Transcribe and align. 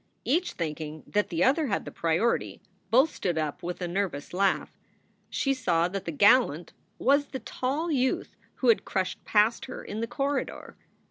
Each 0.25 0.53
thinking 0.53 1.03
that 1.05 1.29
the 1.29 1.43
other 1.43 1.67
had 1.67 1.85
the 1.85 1.91
priority, 1.91 2.59
both 2.89 3.13
stood 3.13 3.37
up 3.37 3.61
with 3.61 3.83
a 3.83 3.87
nervous 3.87 4.33
laugh. 4.33 4.75
She 5.29 5.53
saw 5.53 5.87
that 5.89 6.05
the 6.05 6.11
gallant 6.11 6.73
was 6.97 7.27
the 7.27 7.39
tall 7.39 7.91
youth 7.91 8.35
who 8.55 8.69
had 8.69 8.83
crushed 8.83 9.23
past 9.25 9.65
her 9.65 9.83
in 9.83 9.99
the 9.99 10.07
corridor. 10.07 10.75